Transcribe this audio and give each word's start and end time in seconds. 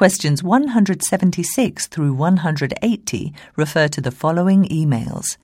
Questions 0.00 0.42
176 0.42 1.86
through 1.88 2.14
180 2.14 3.34
refer 3.54 3.86
to 3.86 4.00
the 4.00 4.10
following 4.10 4.64
emails. 4.64 5.36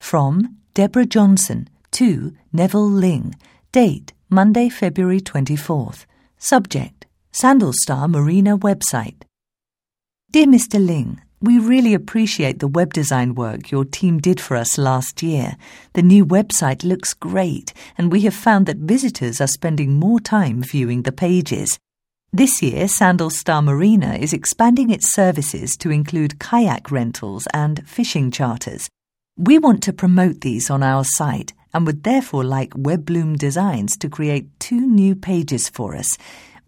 From 0.00 0.58
Deborah 0.74 1.04
Johnson 1.04 1.68
to 1.90 2.36
Neville 2.52 2.88
Ling. 2.88 3.34
Date 3.72 4.12
Monday, 4.30 4.68
February 4.68 5.20
24th. 5.20 6.06
Subject 6.38 7.04
Sandalstar 7.32 8.08
Marina 8.08 8.56
website. 8.56 9.22
Dear 10.30 10.46
Mr. 10.46 10.78
Ling, 10.78 11.20
we 11.40 11.58
really 11.58 11.94
appreciate 11.94 12.60
the 12.60 12.68
web 12.68 12.94
design 12.94 13.34
work 13.34 13.72
your 13.72 13.84
team 13.84 14.18
did 14.18 14.40
for 14.40 14.56
us 14.56 14.78
last 14.78 15.20
year. 15.20 15.56
The 15.94 16.02
new 16.02 16.24
website 16.24 16.84
looks 16.84 17.12
great, 17.12 17.74
and 17.96 18.12
we 18.12 18.20
have 18.20 18.34
found 18.34 18.66
that 18.66 18.76
visitors 18.76 19.40
are 19.40 19.48
spending 19.48 19.98
more 19.98 20.20
time 20.20 20.62
viewing 20.62 21.02
the 21.02 21.10
pages. 21.10 21.76
This 22.32 22.60
year, 22.60 22.84
Sandalstar 22.88 23.64
Marina 23.64 24.16
is 24.16 24.34
expanding 24.34 24.90
its 24.90 25.14
services 25.14 25.78
to 25.78 25.90
include 25.90 26.38
kayak 26.38 26.90
rentals 26.90 27.48
and 27.54 27.88
fishing 27.88 28.30
charters. 28.30 28.90
We 29.38 29.58
want 29.58 29.82
to 29.84 29.94
promote 29.94 30.42
these 30.42 30.68
on 30.68 30.82
our 30.82 31.04
site 31.04 31.54
and 31.72 31.86
would 31.86 32.02
therefore 32.02 32.44
like 32.44 32.74
Webbloom 32.74 33.38
Designs 33.38 33.96
to 33.96 34.10
create 34.10 34.60
two 34.60 34.86
new 34.86 35.16
pages 35.16 35.70
for 35.70 35.96
us. 35.96 36.18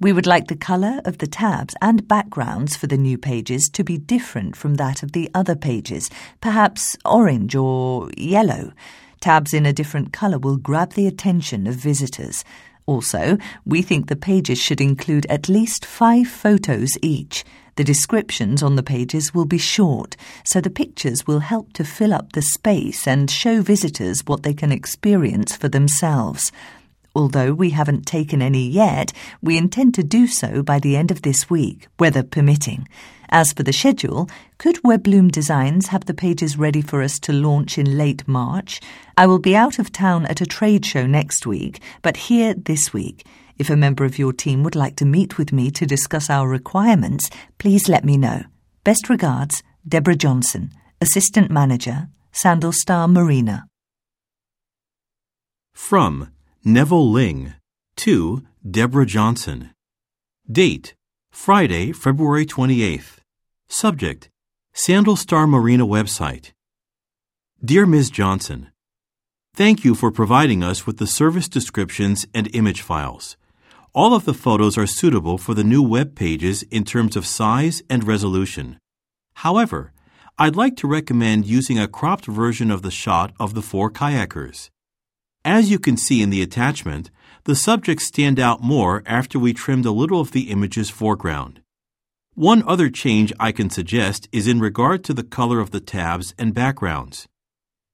We 0.00 0.14
would 0.14 0.26
like 0.26 0.48
the 0.48 0.56
colour 0.56 1.02
of 1.04 1.18
the 1.18 1.26
tabs 1.26 1.74
and 1.82 2.08
backgrounds 2.08 2.74
for 2.74 2.86
the 2.86 2.96
new 2.96 3.18
pages 3.18 3.68
to 3.74 3.84
be 3.84 3.98
different 3.98 4.56
from 4.56 4.76
that 4.76 5.02
of 5.02 5.12
the 5.12 5.30
other 5.34 5.56
pages, 5.56 6.08
perhaps 6.40 6.96
orange 7.04 7.54
or 7.54 8.08
yellow. 8.16 8.72
Tabs 9.20 9.52
in 9.52 9.66
a 9.66 9.74
different 9.74 10.14
colour 10.14 10.38
will 10.38 10.56
grab 10.56 10.94
the 10.94 11.06
attention 11.06 11.66
of 11.66 11.74
visitors. 11.74 12.42
Also, 12.90 13.38
we 13.64 13.82
think 13.82 14.08
the 14.08 14.16
pages 14.16 14.58
should 14.58 14.80
include 14.80 15.24
at 15.26 15.48
least 15.48 15.86
five 15.86 16.26
photos 16.26 16.98
each. 17.00 17.44
The 17.76 17.84
descriptions 17.84 18.64
on 18.64 18.74
the 18.74 18.82
pages 18.82 19.32
will 19.32 19.44
be 19.44 19.58
short, 19.58 20.16
so 20.42 20.60
the 20.60 20.70
pictures 20.70 21.24
will 21.24 21.38
help 21.38 21.72
to 21.74 21.84
fill 21.84 22.12
up 22.12 22.32
the 22.32 22.42
space 22.42 23.06
and 23.06 23.30
show 23.30 23.62
visitors 23.62 24.22
what 24.26 24.42
they 24.42 24.52
can 24.52 24.72
experience 24.72 25.54
for 25.54 25.68
themselves. 25.68 26.50
Although 27.14 27.54
we 27.54 27.70
haven't 27.70 28.06
taken 28.06 28.42
any 28.42 28.68
yet, 28.68 29.12
we 29.40 29.56
intend 29.56 29.94
to 29.94 30.02
do 30.02 30.26
so 30.26 30.60
by 30.60 30.80
the 30.80 30.96
end 30.96 31.12
of 31.12 31.22
this 31.22 31.48
week, 31.48 31.86
weather 32.00 32.24
permitting. 32.24 32.88
As 33.32 33.52
for 33.52 33.62
the 33.62 33.72
schedule, 33.72 34.28
could 34.58 34.82
Webbloom 34.82 35.30
Designs 35.30 35.86
have 35.88 36.06
the 36.06 36.14
pages 36.14 36.58
ready 36.58 36.82
for 36.82 37.00
us 37.00 37.20
to 37.20 37.32
launch 37.32 37.78
in 37.78 37.96
late 37.96 38.26
March? 38.26 38.80
I 39.16 39.28
will 39.28 39.38
be 39.38 39.54
out 39.54 39.78
of 39.78 39.92
town 39.92 40.26
at 40.26 40.40
a 40.40 40.46
trade 40.46 40.84
show 40.84 41.06
next 41.06 41.46
week, 41.46 41.80
but 42.02 42.16
here 42.16 42.54
this 42.54 42.92
week. 42.92 43.24
If 43.56 43.70
a 43.70 43.76
member 43.76 44.04
of 44.04 44.18
your 44.18 44.32
team 44.32 44.64
would 44.64 44.74
like 44.74 44.96
to 44.96 45.04
meet 45.04 45.38
with 45.38 45.52
me 45.52 45.70
to 45.70 45.86
discuss 45.86 46.28
our 46.28 46.48
requirements, 46.48 47.30
please 47.58 47.88
let 47.88 48.04
me 48.04 48.16
know. 48.16 48.42
Best 48.82 49.08
regards, 49.08 49.62
Deborah 49.86 50.16
Johnson, 50.16 50.72
Assistant 51.00 51.52
Manager, 51.52 52.08
Sandalstar 52.32 53.08
Marina. 53.08 53.66
From 55.72 56.32
Neville 56.64 57.08
Ling 57.08 57.54
to 57.96 58.42
Deborah 58.68 59.06
Johnson. 59.06 59.70
Date 60.50 60.94
Friday, 61.30 61.92
February 61.92 62.44
28th. 62.44 63.19
Subject 63.72 64.28
Sandalstar 64.74 65.48
Marina 65.48 65.86
website. 65.86 66.50
Dear 67.64 67.86
Ms. 67.86 68.10
Johnson, 68.10 68.72
Thank 69.54 69.84
you 69.84 69.94
for 69.94 70.10
providing 70.10 70.64
us 70.64 70.88
with 70.88 70.96
the 70.96 71.06
service 71.06 71.48
descriptions 71.48 72.26
and 72.34 72.52
image 72.52 72.82
files. 72.82 73.36
All 73.94 74.12
of 74.12 74.24
the 74.24 74.34
photos 74.34 74.76
are 74.76 74.88
suitable 74.88 75.38
for 75.38 75.54
the 75.54 75.62
new 75.62 75.84
web 75.84 76.16
pages 76.16 76.64
in 76.64 76.82
terms 76.82 77.14
of 77.14 77.24
size 77.24 77.80
and 77.88 78.02
resolution. 78.02 78.76
However, 79.34 79.92
I'd 80.36 80.56
like 80.56 80.76
to 80.78 80.88
recommend 80.88 81.46
using 81.46 81.78
a 81.78 81.86
cropped 81.86 82.26
version 82.26 82.72
of 82.72 82.82
the 82.82 82.90
shot 82.90 83.32
of 83.38 83.54
the 83.54 83.62
four 83.62 83.88
kayakers. 83.88 84.68
As 85.44 85.70
you 85.70 85.78
can 85.78 85.96
see 85.96 86.22
in 86.22 86.30
the 86.30 86.42
attachment, 86.42 87.12
the 87.44 87.54
subjects 87.54 88.06
stand 88.06 88.40
out 88.40 88.64
more 88.64 89.04
after 89.06 89.38
we 89.38 89.52
trimmed 89.52 89.86
a 89.86 89.92
little 89.92 90.20
of 90.20 90.32
the 90.32 90.50
image's 90.50 90.90
foreground. 90.90 91.62
One 92.34 92.62
other 92.66 92.88
change 92.90 93.32
I 93.40 93.50
can 93.50 93.70
suggest 93.70 94.28
is 94.30 94.46
in 94.46 94.60
regard 94.60 95.02
to 95.04 95.14
the 95.14 95.24
color 95.24 95.58
of 95.58 95.72
the 95.72 95.80
tabs 95.80 96.32
and 96.38 96.54
backgrounds. 96.54 97.26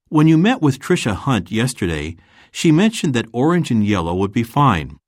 When 0.08 0.28
you 0.28 0.36
met 0.36 0.60
with 0.60 0.78
Trisha 0.78 1.14
Hunt 1.14 1.50
yesterday, 1.50 2.16
she 2.52 2.70
mentioned 2.70 3.14
that 3.14 3.26
orange 3.32 3.70
and 3.70 3.84
yellow 3.84 4.14
would 4.14 4.32
be 4.32 4.42
fine. 4.42 4.98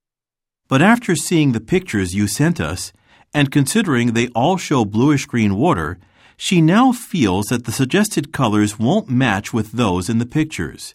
But 0.66 0.83
after 0.83 1.15
seeing 1.15 1.53
the 1.53 1.61
pictures 1.61 2.15
you 2.15 2.27
sent 2.27 2.59
us, 2.59 2.93
and 3.34 3.53
considering 3.53 4.12
they 4.12 4.28
all 4.28 4.56
show 4.56 4.84
bluish 4.84 5.27
green 5.27 5.56
water, 5.56 5.99
she 6.37 6.60
now 6.62 6.93
feels 6.93 7.47
that 7.47 7.65
the 7.65 7.72
suggested 7.72 8.33
colors 8.33 8.78
won't 8.78 9.10
match 9.10 9.53
with 9.53 9.72
those 9.72 10.09
in 10.09 10.19
the 10.19 10.27
pictures. 10.27 10.95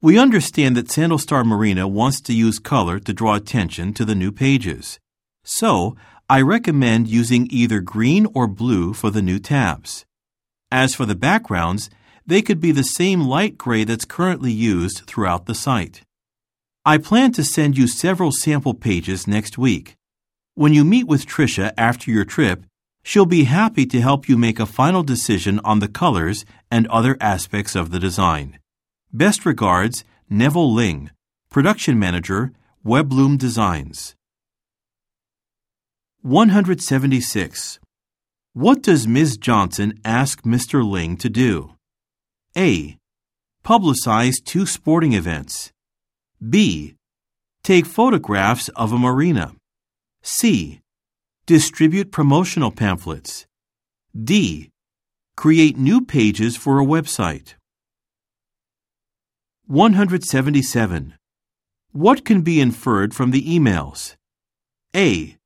We 0.00 0.18
understand 0.18 0.76
that 0.76 0.88
Sandalstar 0.88 1.44
Marina 1.44 1.86
wants 1.86 2.22
to 2.22 2.32
use 2.32 2.58
color 2.58 2.98
to 3.00 3.12
draw 3.12 3.34
attention 3.34 3.92
to 3.94 4.04
the 4.04 4.14
new 4.14 4.32
pages. 4.32 4.98
So, 5.44 5.94
I 6.30 6.42
recommend 6.42 7.08
using 7.08 7.48
either 7.50 7.80
green 7.80 8.24
or 8.34 8.46
blue 8.46 8.92
for 8.92 9.10
the 9.10 9.20
new 9.20 9.40
tabs. 9.40 10.06
As 10.70 10.94
for 10.94 11.04
the 11.04 11.16
backgrounds, 11.16 11.90
they 12.24 12.40
could 12.40 12.60
be 12.60 12.70
the 12.70 12.84
same 12.84 13.22
light 13.22 13.58
gray 13.58 13.82
that's 13.82 14.04
currently 14.04 14.52
used 14.52 14.98
throughout 15.08 15.46
the 15.46 15.56
site. 15.56 16.02
I 16.84 16.98
plan 16.98 17.32
to 17.32 17.42
send 17.42 17.76
you 17.76 17.88
several 17.88 18.30
sample 18.30 18.74
pages 18.74 19.26
next 19.26 19.58
week. 19.58 19.96
When 20.54 20.72
you 20.72 20.84
meet 20.84 21.08
with 21.08 21.26
Trisha 21.26 21.72
after 21.76 22.12
your 22.12 22.24
trip, 22.24 22.64
she'll 23.02 23.26
be 23.26 23.44
happy 23.44 23.84
to 23.86 24.00
help 24.00 24.28
you 24.28 24.38
make 24.38 24.60
a 24.60 24.66
final 24.66 25.02
decision 25.02 25.58
on 25.64 25.80
the 25.80 25.88
colors 25.88 26.44
and 26.70 26.86
other 26.86 27.16
aspects 27.20 27.74
of 27.74 27.90
the 27.90 27.98
design. 27.98 28.60
Best 29.12 29.44
regards, 29.44 30.04
Neville 30.28 30.72
Ling, 30.72 31.10
Production 31.50 31.98
Manager, 31.98 32.52
Webloom 32.86 33.36
Designs. 33.36 34.14
176. 36.22 37.80
What 38.52 38.82
does 38.82 39.06
Ms. 39.06 39.38
Johnson 39.38 39.98
ask 40.04 40.42
Mr. 40.42 40.86
Ling 40.86 41.16
to 41.16 41.30
do? 41.30 41.76
A. 42.54 42.98
Publicize 43.64 44.34
two 44.44 44.66
sporting 44.66 45.14
events. 45.14 45.72
B. 46.46 46.94
Take 47.62 47.86
photographs 47.86 48.68
of 48.76 48.92
a 48.92 48.98
marina. 48.98 49.54
C. 50.20 50.80
Distribute 51.46 52.12
promotional 52.12 52.70
pamphlets. 52.70 53.46
D. 54.14 54.68
Create 55.36 55.78
new 55.78 56.04
pages 56.04 56.54
for 56.54 56.78
a 56.78 56.84
website. 56.84 57.54
177. 59.68 61.14
What 61.92 62.26
can 62.26 62.42
be 62.42 62.60
inferred 62.60 63.14
from 63.14 63.30
the 63.30 63.42
emails? 63.42 64.16
A. 64.94 65.39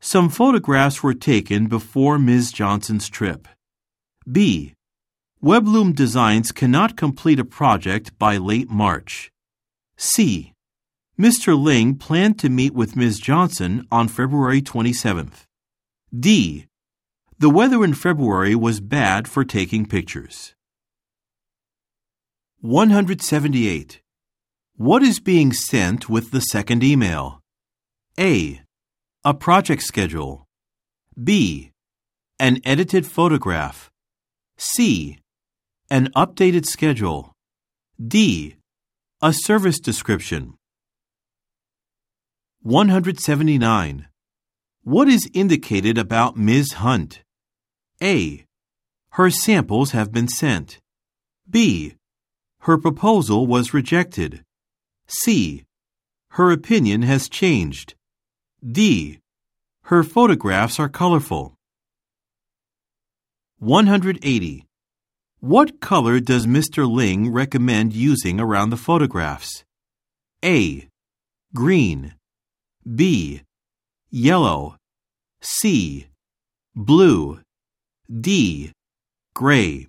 Some 0.00 0.28
photographs 0.28 1.02
were 1.02 1.14
taken 1.14 1.66
before 1.66 2.18
Ms. 2.18 2.52
Johnson's 2.52 3.08
trip. 3.08 3.48
B. 4.30 4.74
Webloom 5.42 5.94
Designs 5.94 6.52
cannot 6.52 6.96
complete 6.96 7.40
a 7.40 7.44
project 7.44 8.16
by 8.18 8.36
late 8.36 8.70
March. 8.70 9.30
C. 9.96 10.52
Mr. 11.18 11.60
Ling 11.60 11.96
planned 11.96 12.38
to 12.38 12.48
meet 12.48 12.74
with 12.74 12.94
Ms. 12.94 13.18
Johnson 13.18 13.86
on 13.90 14.06
February 14.06 14.62
27th. 14.62 15.46
D. 16.16 16.66
The 17.38 17.50
weather 17.50 17.82
in 17.84 17.94
February 17.94 18.54
was 18.54 18.80
bad 18.80 19.26
for 19.26 19.44
taking 19.44 19.86
pictures. 19.86 20.54
178. 22.60 24.00
What 24.76 25.02
is 25.02 25.18
being 25.20 25.52
sent 25.52 26.08
with 26.08 26.30
the 26.30 26.40
second 26.40 26.84
email? 26.84 27.40
A. 28.18 28.62
A 29.24 29.34
project 29.34 29.82
schedule. 29.82 30.46
B. 31.20 31.72
An 32.38 32.60
edited 32.64 33.04
photograph. 33.04 33.90
C. 34.56 35.18
An 35.90 36.10
updated 36.14 36.66
schedule. 36.66 37.32
D. 38.00 38.54
A 39.20 39.32
service 39.32 39.80
description. 39.80 40.54
179. 42.62 44.06
What 44.84 45.08
is 45.08 45.28
indicated 45.34 45.98
about 45.98 46.36
Ms. 46.36 46.74
Hunt? 46.74 47.22
A. 48.00 48.44
Her 49.10 49.30
samples 49.30 49.90
have 49.90 50.12
been 50.12 50.28
sent. 50.28 50.78
B. 51.50 51.94
Her 52.60 52.78
proposal 52.78 53.48
was 53.48 53.74
rejected. 53.74 54.44
C. 55.08 55.64
Her 56.30 56.52
opinion 56.52 57.02
has 57.02 57.28
changed. 57.28 57.96
D. 58.66 59.20
Her 59.84 60.02
photographs 60.02 60.80
are 60.80 60.88
colorful. 60.88 61.54
180. 63.60 64.66
What 65.40 65.80
color 65.80 66.18
does 66.18 66.46
Mr. 66.46 66.90
Ling 66.90 67.30
recommend 67.32 67.92
using 67.92 68.40
around 68.40 68.70
the 68.70 68.76
photographs? 68.76 69.64
A. 70.44 70.88
Green. 71.54 72.14
B. 72.84 73.42
Yellow. 74.10 74.76
C. 75.40 76.08
Blue. 76.74 77.40
D. 78.10 78.72
Gray. 79.34 79.86